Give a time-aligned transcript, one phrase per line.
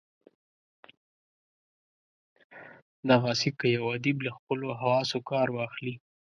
[3.07, 5.95] دغسي که یو ادیب له خپلو حواسو کار واخلي.